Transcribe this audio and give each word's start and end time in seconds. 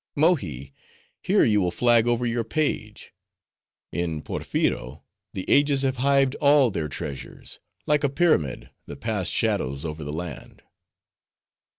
"Mohi! 0.15 0.73
here 1.21 1.43
you 1.43 1.61
will 1.61 1.69
flag 1.69 2.07
over 2.07 2.25
your 2.25 2.43
page; 2.43 3.13
in 3.91 4.23
Porpheero 4.23 5.03
the 5.33 5.47
ages 5.47 5.83
have 5.83 5.97
hived 5.97 6.33
all 6.41 6.71
their 6.71 6.87
treasures: 6.87 7.59
like 7.85 8.03
a 8.03 8.09
pyramid, 8.09 8.71
the 8.87 8.95
past 8.97 9.31
shadows 9.31 9.85
over 9.85 10.03
the 10.03 10.11
land. 10.11 10.63